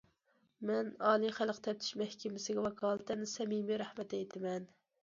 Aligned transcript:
مەن 0.69 0.89
ئالىي 1.09 1.33
خەلق 1.35 1.61
تەپتىش 1.69 1.93
مەھكىمىسىگە 2.03 2.65
ۋاكالىتەن 2.69 3.25
سەمىمىي 3.37 3.83
رەھمەت 3.85 4.19
ئېيتىمەن! 4.23 4.69